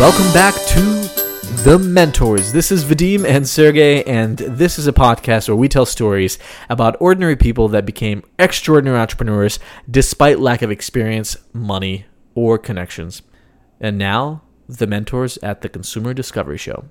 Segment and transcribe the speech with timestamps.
[0.00, 0.80] Welcome back to
[1.62, 2.52] The Mentors.
[2.52, 6.38] This is Vadim and Sergey, and this is a podcast where we tell stories
[6.70, 9.58] about ordinary people that became extraordinary entrepreneurs
[9.90, 13.20] despite lack of experience, money, or connections.
[13.78, 14.40] And now,
[14.70, 16.86] The Mentors at the Consumer Discovery Show.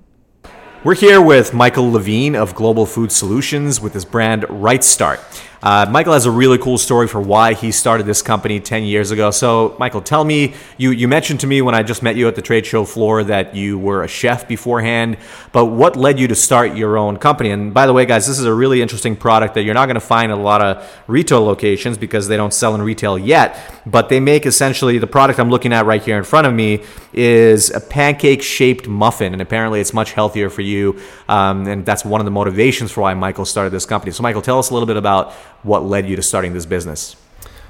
[0.84, 5.18] We're here with Michael Levine of Global Food Solutions with his brand Right Start.
[5.62, 9.10] Uh, Michael has a really cool story for why he started this company 10 years
[9.10, 9.30] ago.
[9.30, 12.34] So, Michael, tell me, you, you mentioned to me when I just met you at
[12.34, 15.18] the trade show floor that you were a chef beforehand,
[15.52, 17.50] but what led you to start your own company?
[17.50, 19.96] And by the way, guys, this is a really interesting product that you're not going
[19.96, 23.58] to find in a lot of retail locations because they don't sell in retail yet,
[23.84, 26.84] but they make essentially the product I'm looking at right here in front of me
[27.12, 30.98] is a pancake shaped muffin, and apparently it's much healthier for you.
[31.28, 34.12] Um, and that's one of the motivations for why Michael started this company.
[34.12, 37.16] So, Michael, tell us a little bit about what led you to starting this business.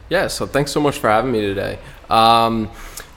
[0.09, 1.79] Yeah, so thanks so much for having me today.
[2.09, 2.71] Um,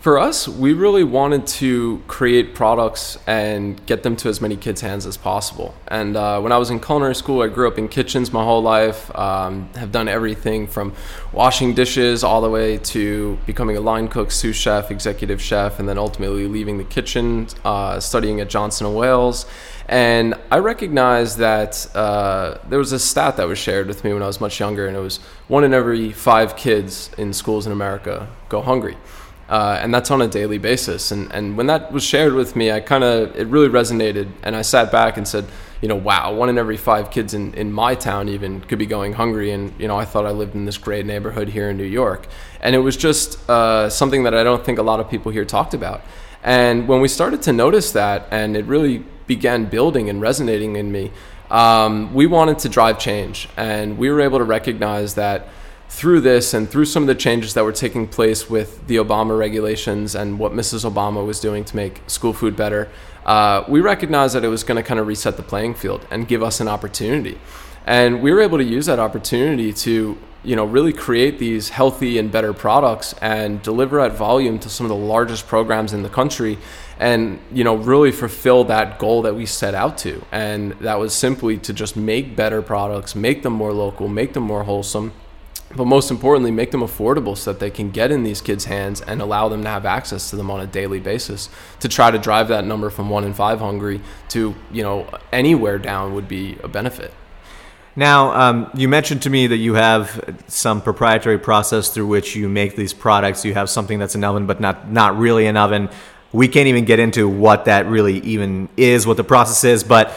[0.04, 4.82] for us, we really wanted to create products and get them to as many kids'
[4.82, 5.74] hands as possible.
[5.88, 8.62] And uh, when I was in culinary school, I grew up in kitchens my whole
[8.62, 10.92] life, um, have done everything from
[11.32, 15.88] washing dishes all the way to becoming a line cook, sous chef, executive chef, and
[15.88, 19.46] then ultimately leaving the kitchen, uh, studying at Johnson & Wales.
[19.88, 24.22] And I recognized that uh, there was a stat that was shared with me when
[24.22, 27.72] I was much younger, and it was one in every five kids in schools in
[27.72, 28.98] America go hungry
[29.54, 31.12] uh, and that's on a daily basis.
[31.12, 34.56] And and when that was shared with me, I kind of it really resonated, and
[34.56, 35.46] I sat back and said,
[35.80, 38.88] you know, wow, one in every five kids in in my town even could be
[38.88, 41.78] going hungry, and you know, I thought I lived in this great neighborhood here in
[41.78, 42.26] New York,
[42.62, 45.46] and it was just uh, something that I don't think a lot of people here
[45.46, 46.02] talked about.
[46.42, 50.92] And when we started to notice that, and it really began building and resonating in
[50.92, 51.12] me,
[51.52, 55.48] um, we wanted to drive change, and we were able to recognize that
[55.94, 59.38] through this and through some of the changes that were taking place with the Obama
[59.38, 60.92] regulations and what Mrs.
[60.92, 62.90] Obama was doing to make school food better,
[63.28, 66.28] uh, we recognized that it was going to kind of reset the playing field and
[66.28, 67.40] give us an opportunity.
[67.86, 72.18] And we were able to use that opportunity to, you know, really create these healthy
[72.18, 76.10] and better products and deliver at volume to some of the largest programs in the
[76.10, 76.58] country
[77.00, 81.12] and you know really fulfill that goal that we set out to and that was
[81.12, 85.12] simply to just make better products make them more local make them more wholesome
[85.76, 89.02] but most importantly, make them affordable so that they can get in these kids' hands
[89.02, 91.50] and allow them to have access to them on a daily basis.
[91.80, 95.80] To try to drive that number from one in five hungry to you know anywhere
[95.80, 97.14] down would be a benefit.
[97.96, 102.50] Now, um, you mentioned to me that you have some proprietary process through which you
[102.50, 103.46] make these products.
[103.46, 105.90] You have something that's an oven, but not not really an oven.
[106.32, 110.12] We can't even get into what that really even is, what the process is, but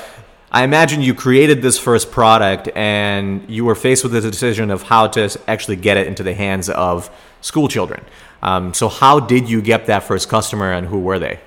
[0.56, 4.84] I imagine you created this first product and you were faced with the decision of
[4.84, 7.10] how to actually get it into the hands of
[7.42, 8.02] school children.
[8.40, 11.40] Um, so, how did you get that first customer and who were they?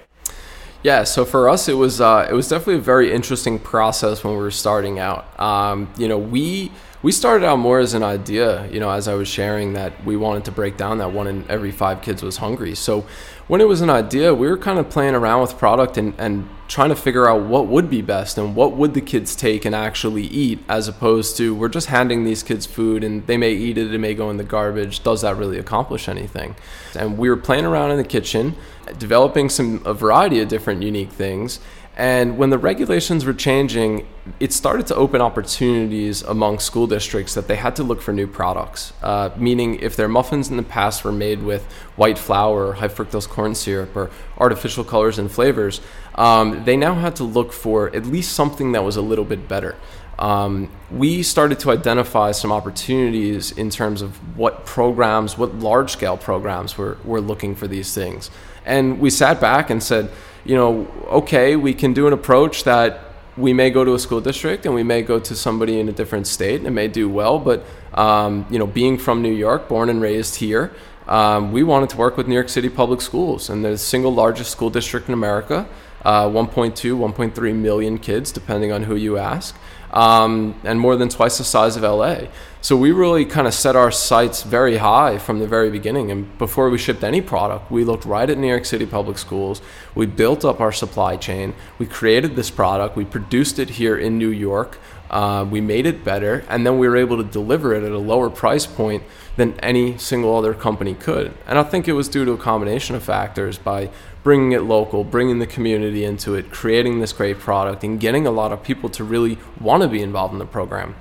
[0.84, 4.36] Yeah, so for us, it was uh, it was definitely a very interesting process when
[4.36, 5.40] we were starting out.
[5.40, 6.72] Um, you know, we
[7.02, 8.70] we started out more as an idea.
[8.70, 11.50] You know, as I was sharing that we wanted to break down that one in
[11.50, 12.76] every five kids was hungry.
[12.76, 13.08] So
[13.50, 16.48] when it was an idea, we were kind of playing around with product and, and
[16.68, 19.74] trying to figure out what would be best and what would the kids take and
[19.74, 23.76] actually eat, as opposed to we're just handing these kids food and they may eat
[23.76, 25.02] it, it may go in the garbage.
[25.02, 26.56] Does that really accomplish anything?
[26.96, 28.56] And we were playing around in the kitchen,
[29.00, 31.60] developing some a variety of different unique things
[32.00, 34.08] and when the regulations were changing,
[34.40, 38.26] it started to open opportunities among school districts that they had to look for new
[38.26, 38.94] products.
[39.04, 41.66] Uh, meaning, if their muffins in the past were made with
[41.98, 45.82] white flour, or high fructose corn syrup, or artificial colors and flavors,
[46.16, 49.50] um, they now had to look for at least something that was a little bit
[49.50, 49.76] better.
[50.18, 56.16] Um, we started to identify some opportunities in terms of what programs, what large scale
[56.16, 58.32] programs were, were looking for these things.
[58.66, 60.10] And we sat back and said,
[60.46, 63.02] you know, okay, we can do an approach that
[63.38, 65.92] we may go to a school district and we may go to somebody in a
[65.92, 67.64] different state and it may do well, but
[67.94, 70.72] um, you know, being from New York, born and raised here,
[71.08, 74.52] um, we wanted to work with New York City public schools and the single largest
[74.52, 75.68] school district in America,
[76.04, 79.56] uh, 1.2, 1.3 million kids, depending on who you ask
[79.92, 82.28] um, and more than twice the size of LA.
[82.62, 86.12] So we really kind of set our sights very high from the very beginning.
[86.12, 89.62] And before we shipped any product, we looked right at New York City public schools.
[89.96, 91.54] We built up our supply chain.
[91.78, 92.98] We created this product.
[92.98, 94.78] We produced it here in New York.
[95.10, 97.98] Uh, we made it better, and then we were able to deliver it at a
[97.98, 99.04] lower price point
[99.38, 101.34] than any single other company could.
[101.48, 103.90] And I think it was due to a combination of factors by
[104.22, 108.32] bringing it local, bringing the community into it, creating this great product, and getting a
[108.32, 110.94] lot of people to really want to be involved in the program.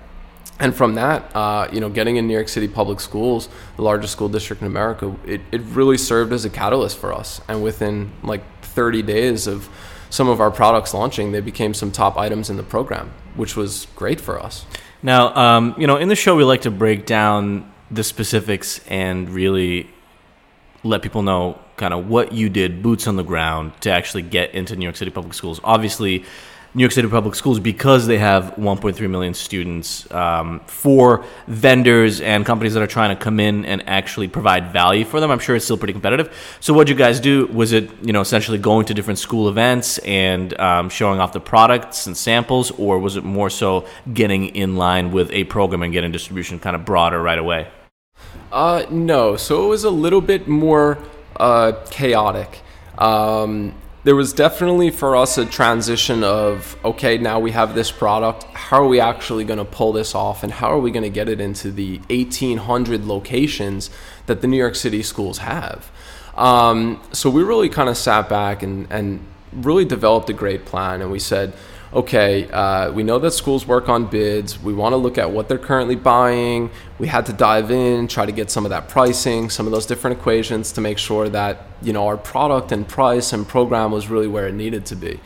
[0.61, 4.13] And from that, uh, you know, getting in New York City public schools, the largest
[4.13, 7.41] school district in America, it, it really served as a catalyst for us.
[7.49, 9.69] And within like 30 days of
[10.11, 13.87] some of our products launching, they became some top items in the program, which was
[13.95, 14.67] great for us.
[15.03, 19.31] Now, um, you know, in the show, we like to break down the specifics and
[19.31, 19.89] really
[20.83, 24.55] let people know kind of what you did, boots on the ground, to actually get
[24.55, 25.61] into New York City public schools.
[25.63, 26.25] Obviously,
[26.75, 32.45] New York City public schools, because they have 1.3 million students, um, for vendors and
[32.45, 35.57] companies that are trying to come in and actually provide value for them, I'm sure
[35.57, 36.35] it's still pretty competitive.
[36.61, 39.49] So, what did you guys do was it, you know, essentially going to different school
[39.49, 44.47] events and um, showing off the products and samples, or was it more so getting
[44.55, 47.69] in line with a program and getting distribution kind of broader right away?
[48.53, 49.37] Uh, no.
[49.37, 50.99] So it was a little bit more
[51.37, 52.61] uh, chaotic.
[52.97, 53.75] Um,
[54.05, 58.45] there was definitely for us a transition of okay, now we have this product.
[58.55, 61.11] How are we actually going to pull this off, and how are we going to
[61.11, 63.91] get it into the 1,800 locations
[64.27, 65.91] that the New York City schools have?
[66.37, 69.21] Um, so we really kind of sat back and, and
[69.53, 71.53] really developed a great plan, and we said
[71.93, 74.61] okay, uh, we know that schools work on bids.
[74.61, 76.71] We want to look at what they're currently buying.
[76.99, 79.87] We had to dive in, try to get some of that pricing, some of those
[79.87, 84.09] different equations to make sure that you know our product and price and program was
[84.09, 85.21] really where it needed to be.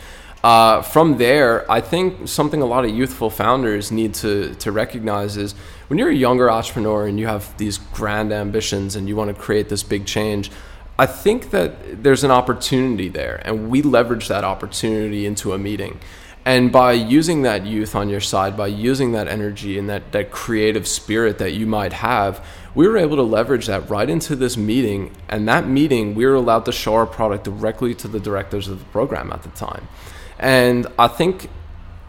[0.44, 5.37] Uh, from there, I think something a lot of youthful founders need to to recognize
[5.37, 5.55] is
[5.88, 9.41] when you're a younger entrepreneur and you have these grand ambitions and you want to
[9.41, 10.50] create this big change.
[10.99, 15.99] I think that there's an opportunity there, and we leverage that opportunity into a meeting.
[16.44, 20.33] And by using that youth on your side, by using that energy and that, that
[20.33, 22.44] creative spirit that you might have,
[22.75, 25.15] we were able to leverage that right into this meeting.
[25.29, 28.81] And that meeting, we were allowed to show our product directly to the directors of
[28.81, 29.87] the program at the time.
[30.39, 31.49] And I think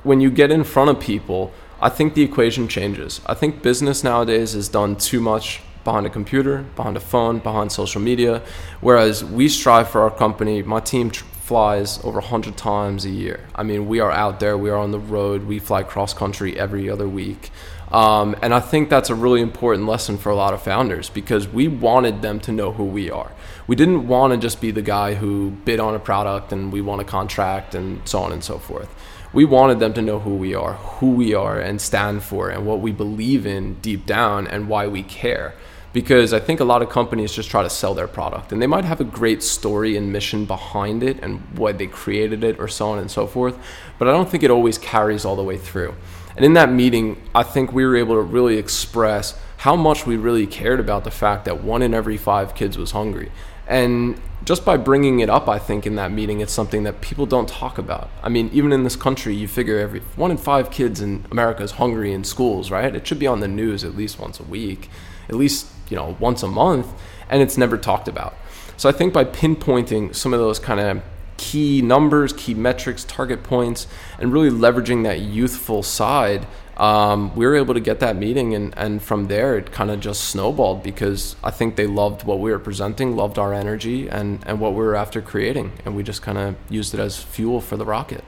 [0.02, 3.22] when you get in front of people, I think the equation changes.
[3.26, 7.72] I think business nowadays is done too much behind a computer, behind a phone, behind
[7.72, 8.42] social media,
[8.82, 10.64] whereas we strive for our company.
[10.64, 11.12] My team
[11.54, 13.40] flies over 100 times a year.
[13.54, 16.58] I mean, we are out there, we are on the road, we fly cross country
[16.58, 17.52] every other week.
[17.92, 21.48] Um, and I think that's a really important lesson for a lot of founders because
[21.48, 23.32] we wanted them to know who we are.
[23.68, 26.82] We didn't want to just be the guy who bid on a product and we
[26.82, 28.90] won a contract and so on and so forth.
[29.32, 32.66] We wanted them to know who we are, who we are, and stand for, and
[32.66, 35.54] what we believe in deep down, and why we care
[35.94, 38.68] because I think a lot of companies just try to sell their product and they
[38.68, 42.68] might have a great story and mission behind it and why they created it or
[42.68, 43.58] so on and so forth,
[44.00, 45.94] but I don't think it always carries all the way through.
[46.36, 50.18] And in that meeting, I think we were able to really express how much we
[50.18, 53.32] really cared about the fact that one in every five kids was hungry.
[53.68, 57.26] And just by bringing it up, I think in that meeting, it's something that people
[57.26, 58.10] don't talk about.
[58.22, 61.64] I mean, even in this country, you figure every one in five kids in America
[61.64, 62.96] is hungry in schools, right?
[62.96, 64.90] It should be on the news at least once a week,
[65.30, 66.88] at least you know once a month
[67.30, 68.36] and it's never talked about
[68.78, 71.04] so i think by pinpointing some of those kind of
[71.38, 73.88] key numbers key metrics target points
[74.20, 76.48] and really leveraging that youthful side
[76.78, 80.00] um, we were able to get that meeting and, and from there it kind of
[80.00, 84.44] just snowballed because i think they loved what we were presenting loved our energy and,
[84.46, 85.72] and what we were after creating.
[85.86, 88.24] And we just kind of used it as fuel for the rocket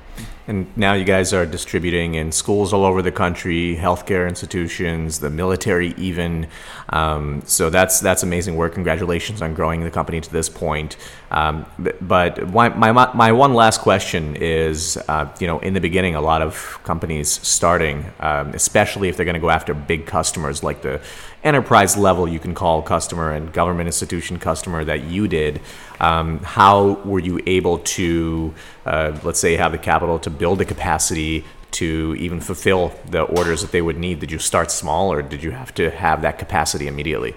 [0.47, 5.29] and now you guys are distributing in schools all over the country, healthcare institutions, the
[5.29, 6.47] military, even.
[6.89, 8.73] Um, so that's that's amazing work.
[8.73, 10.97] Congratulations on growing the company to this point.
[11.31, 11.65] Um,
[11.99, 16.21] but my, my, my one last question is, uh, you know, in the beginning, a
[16.21, 20.81] lot of companies starting, um, especially if they're going to go after big customers like
[20.81, 21.01] the
[21.45, 25.61] enterprise level you can call customer and government institution customer that you did,
[25.99, 28.53] um, how were you able to,
[28.85, 33.61] uh, let's say, have the capital to build the capacity to even fulfill the orders
[33.61, 34.19] that they would need?
[34.19, 37.35] Did you start small, or did you have to have that capacity immediately?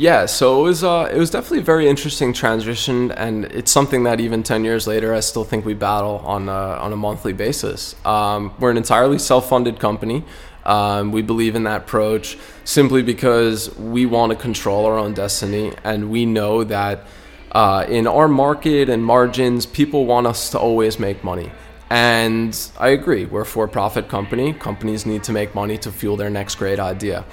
[0.00, 4.04] Yeah, so it was uh, it was definitely a very interesting transition, and it's something
[4.04, 7.32] that even ten years later, I still think we battle on a, on a monthly
[7.32, 7.96] basis.
[8.06, 10.22] Um, we're an entirely self funded company.
[10.64, 15.72] Um, we believe in that approach simply because we want to control our own destiny,
[15.84, 17.04] and we know that
[17.52, 21.50] uh, in our market and margins, people want us to always make money.
[21.90, 24.52] And I agree, we're a for profit company.
[24.52, 27.24] Companies need to make money to fuel their next great idea.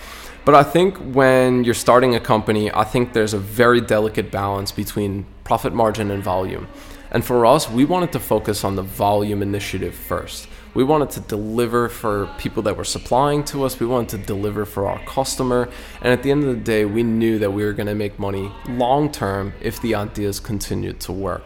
[0.45, 4.71] But I think when you're starting a company, I think there's a very delicate balance
[4.71, 6.67] between profit margin and volume.
[7.15, 10.49] And for us, we wanted to focus on the volume initiative first.
[10.73, 13.79] We wanted to deliver for people that were supplying to us.
[13.79, 15.69] We wanted to deliver for our customer.
[16.01, 18.19] And at the end of the day, we knew that we were going to make
[18.19, 21.45] money long term if the ideas continued to work.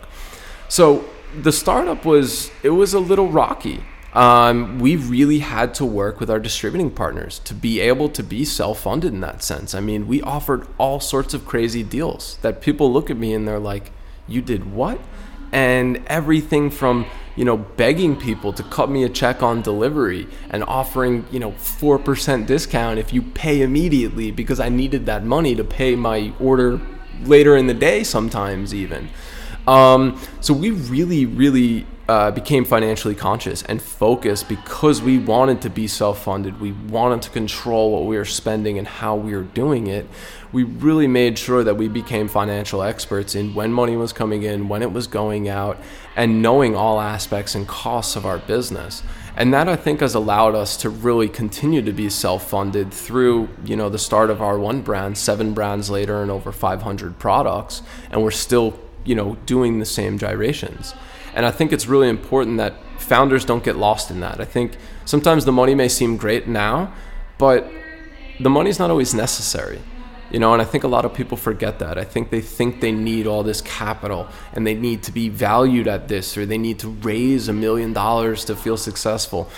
[0.70, 1.06] So
[1.44, 3.84] the startup was it was a little rocky.
[4.14, 8.44] um, we really had to work with our distributing partners to be able to be
[8.44, 9.76] self-funded in that sense.
[9.76, 13.48] I mean, we offered all sorts of crazy deals that people look at me and
[13.48, 13.92] they're like,
[14.28, 15.00] "You did what?"
[15.52, 20.64] And everything from you know begging people to cut me a check on delivery and
[20.64, 25.56] offering you know four percent discount if you pay immediately because I needed that money
[25.56, 26.82] to pay my order
[27.24, 29.10] later in the day sometimes even.
[29.68, 35.70] Um, so we really, really uh, became financially conscious and focused because we wanted to
[35.70, 36.60] be self funded.
[36.60, 40.08] We wanted to control what we were spending and how we were doing it.
[40.52, 44.68] We really made sure that we became financial experts in when money was coming in,
[44.70, 45.78] when it was going out,
[46.16, 49.04] and knowing all aspects and costs of our business.
[49.38, 53.76] And that I think has allowed us to really continue to be self-funded through, you
[53.76, 58.24] know, the start of our one brand, seven brands later and over 500 products, and
[58.24, 60.96] we're still, you know, doing the same gyrations.
[61.34, 64.40] And I think it's really important that founders don't get lost in that.
[64.40, 64.74] I think
[65.06, 66.94] sometimes the money may seem great now,
[67.38, 67.72] but
[68.40, 69.80] the money's not always necessary.
[70.32, 71.98] You know, and I think a lot of people forget that.
[71.98, 75.88] I think they think they need all this capital and they need to be valued
[75.88, 79.50] at this or they need to raise a million dollars to feel successful.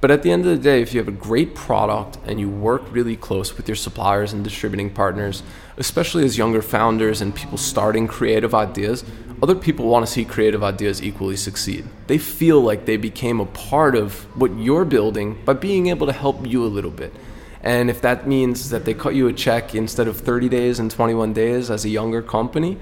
[0.00, 2.48] But at the end of the day, if you have a great product and you
[2.48, 5.42] work really close with your suppliers and distributing partners,
[5.76, 9.04] especially as younger founders and people starting creative ideas,
[9.42, 11.86] other people want to see creative ideas equally succeed.
[12.06, 16.12] They feel like they became a part of what you're building by being able to
[16.12, 17.12] help you a little bit.
[17.62, 20.90] And if that means that they cut you a check instead of 30 days and
[20.90, 22.78] 21 days as a younger company,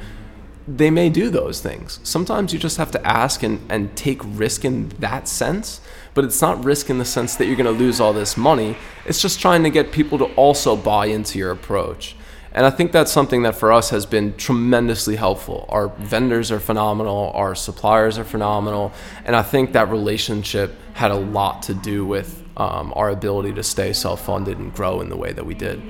[0.68, 2.00] they may do those things.
[2.02, 5.80] Sometimes you just have to ask and, and take risk in that sense,
[6.12, 8.76] but it's not risk in the sense that you're going to lose all this money.
[9.04, 12.16] It's just trying to get people to also buy into your approach.
[12.56, 15.66] And I think that's something that for us has been tremendously helpful.
[15.68, 18.92] Our vendors are phenomenal, our suppliers are phenomenal,
[19.26, 23.62] and I think that relationship had a lot to do with um, our ability to
[23.62, 25.82] stay self funded and grow in the way that we did.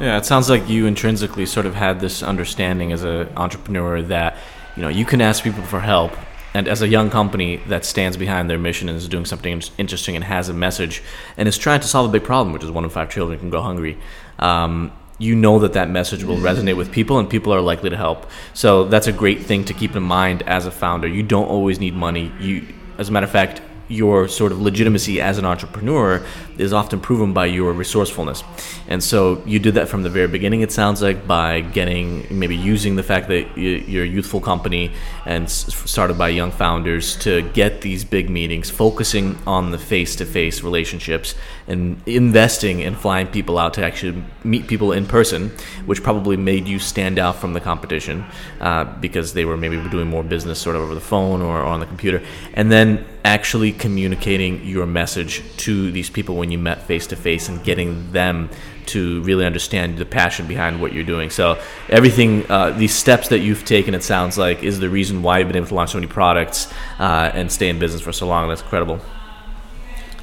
[0.00, 4.38] Yeah, it sounds like you intrinsically sort of had this understanding as an entrepreneur that
[4.76, 6.12] you know you can ask people for help,
[6.54, 10.16] and as a young company that stands behind their mission and is doing something interesting
[10.16, 11.02] and has a message
[11.36, 13.50] and is trying to solve a big problem, which is one in five children can
[13.50, 13.98] go hungry.
[14.38, 17.96] Um, you know that that message will resonate with people and people are likely to
[17.96, 18.30] help.
[18.54, 21.08] So that's a great thing to keep in mind as a founder.
[21.08, 22.32] You don't always need money.
[22.38, 22.66] You,
[22.98, 26.22] as a matter of fact, your sort of legitimacy as an entrepreneur
[26.58, 28.44] is often proven by your resourcefulness.
[28.86, 32.54] And so you did that from the very beginning, it sounds like, by getting maybe
[32.54, 34.92] using the fact that you're a youthful company
[35.24, 40.26] and started by young founders to get these big meetings, focusing on the face to
[40.26, 41.34] face relationships
[41.68, 45.50] and investing in flying people out to actually meet people in person,
[45.86, 48.24] which probably made you stand out from the competition
[48.60, 51.64] uh, because they were maybe doing more business sort of over the phone or, or
[51.64, 52.22] on the computer.
[52.54, 57.48] And then actually communicating your message to these people when you met face to face
[57.48, 58.48] and getting them
[58.86, 61.28] to really understand the passion behind what you're doing.
[61.28, 61.60] So
[61.90, 65.48] everything, uh, these steps that you've taken, it sounds like, is the reason why you've
[65.48, 68.48] been able to launch so many products uh, and stay in business for so long.
[68.48, 69.00] That's incredible.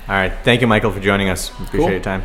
[0.07, 1.49] All right, thank you, Michael, for joining us.
[1.49, 1.89] Appreciate cool.
[1.89, 2.23] your time.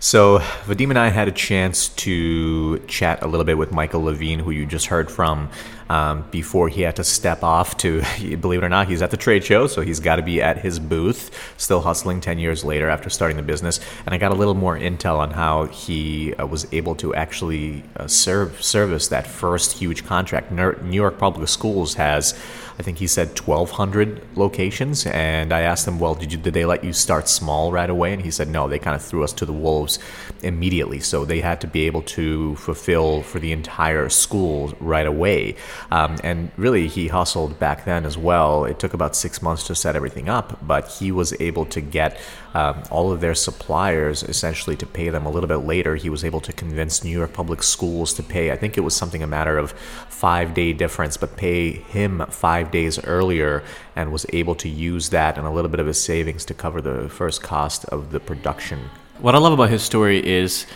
[0.00, 4.38] So, Vadim and I had a chance to chat a little bit with Michael Levine,
[4.38, 5.48] who you just heard from
[5.88, 8.02] um, before he had to step off to,
[8.36, 10.58] believe it or not, he's at the trade show, so he's got to be at
[10.58, 13.80] his booth, still hustling 10 years later after starting the business.
[14.04, 17.82] And I got a little more intel on how he uh, was able to actually
[17.96, 20.52] uh, serve service that first huge contract.
[20.52, 22.38] New York Public Schools has
[22.78, 25.06] I think he said 1,200 locations.
[25.06, 28.12] And I asked him, well, did you did they let you start small right away?
[28.12, 29.98] And he said, no, they kind of threw us to the wolves
[30.42, 31.00] immediately.
[31.00, 35.56] So they had to be able to fulfill for the entire school right away.
[35.90, 38.64] Um, and really, he hustled back then as well.
[38.64, 42.20] It took about six months to set everything up, but he was able to get
[42.54, 45.96] um, all of their suppliers essentially to pay them a little bit later.
[45.96, 48.94] He was able to convince New York Public Schools to pay, I think it was
[48.94, 49.72] something a matter of
[50.08, 53.62] five day difference, but pay him five days earlier
[53.96, 56.80] and was able to use that and a little bit of his savings to cover
[56.80, 58.78] the first cost of the production.
[59.20, 60.66] What I love about his story is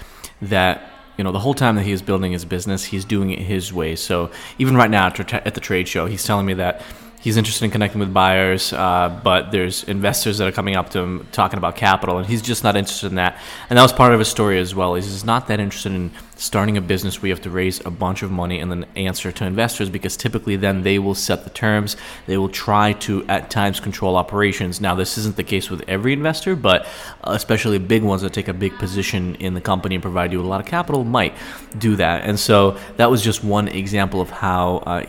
[0.42, 3.40] that you know the whole time that he is building his business he's doing it
[3.40, 6.80] his way so even right now at the trade show he's telling me that
[7.20, 11.00] he's interested in connecting with buyers, uh, but there's investors that are coming up to
[11.00, 13.38] him talking about capital, and he's just not interested in that.
[13.68, 14.94] And that was part of his story as well.
[14.94, 18.22] He's not that interested in starting a business where you have to raise a bunch
[18.22, 21.96] of money and then answer to investors because typically then they will set the terms.
[22.26, 24.80] They will try to at times control operations.
[24.80, 26.86] Now, this isn't the case with every investor, but
[27.24, 30.46] especially big ones that take a big position in the company and provide you with
[30.46, 31.34] a lot of capital might
[31.76, 32.22] do that.
[32.22, 34.76] And so that was just one example of how.
[34.78, 35.06] Uh,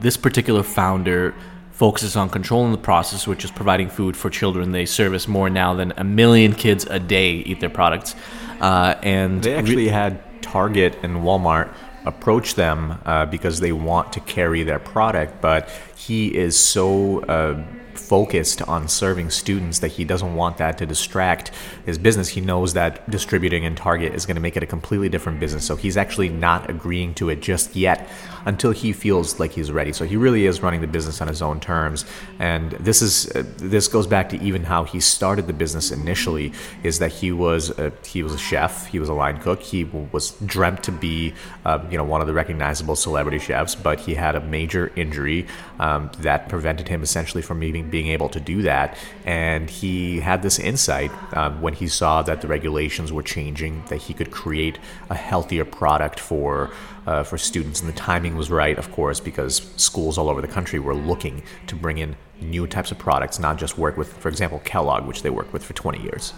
[0.00, 1.34] this particular founder
[1.72, 4.72] focuses on controlling the process, which is providing food for children.
[4.72, 8.14] They service more now than a million kids a day eat their products.
[8.60, 11.72] Uh, and They actually had Target and Walmart
[12.04, 17.62] approach them uh, because they want to carry their product, but he is so uh,
[17.94, 21.52] focused on serving students that he doesn't want that to distract
[21.86, 22.28] his business.
[22.28, 25.64] He knows that distributing in Target is going to make it a completely different business,
[25.64, 28.08] so he's actually not agreeing to it just yet
[28.44, 29.92] until he feels like he's ready.
[29.92, 32.04] So he really is running the business on his own terms,
[32.38, 36.52] and this is uh, this goes back to even how he started the business initially.
[36.82, 39.84] Is that he was a, he was a chef, he was a line cook, he
[39.84, 44.14] was dreamt to be um, you know one of the recognizable celebrity chefs, but he
[44.14, 45.46] had a major injury
[45.78, 48.96] um, that prevented him essentially from even being able to do that.
[49.24, 53.98] And he had this insight um, when he saw that the regulations were changing, that
[53.98, 54.78] he could create
[55.08, 56.70] a healthier product for
[57.06, 60.48] uh, for students, and the timing was right, of course, because schools all over the
[60.48, 64.28] country were looking to bring in new types of products, not just work with, for
[64.28, 66.32] example, Kellogg, which they worked with for 20 years.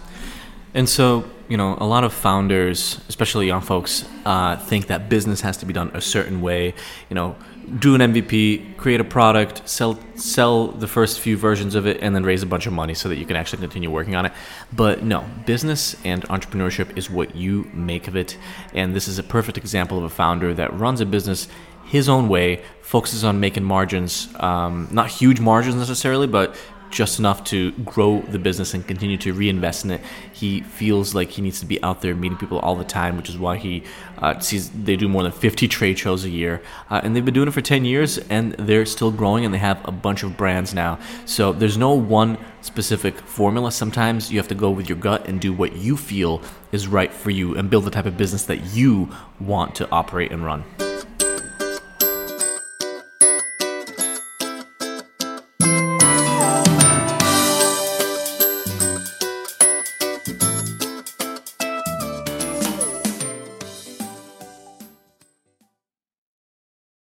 [0.73, 5.41] And so, you know, a lot of founders, especially young folks, uh, think that business
[5.41, 6.73] has to be done a certain way.
[7.09, 7.35] You know,
[7.79, 12.15] do an MVP, create a product, sell sell the first few versions of it, and
[12.15, 14.33] then raise a bunch of money so that you can actually continue working on it.
[14.71, 18.37] But no, business and entrepreneurship is what you make of it.
[18.73, 21.47] And this is a perfect example of a founder that runs a business
[21.85, 26.55] his own way, focuses on making margins, um, not huge margins necessarily, but
[26.93, 30.01] just enough to grow the business and continue to reinvest in it.
[30.31, 33.29] He feels like he needs to be out there meeting people all the time, which
[33.29, 33.83] is why he
[34.19, 36.61] uh, sees they do more than 50 trade shows a year.
[36.89, 39.57] Uh, and they've been doing it for 10 years and they're still growing and they
[39.57, 40.99] have a bunch of brands now.
[41.25, 43.71] So there's no one specific formula.
[43.71, 47.11] Sometimes you have to go with your gut and do what you feel is right
[47.11, 49.09] for you and build the type of business that you
[49.39, 50.63] want to operate and run.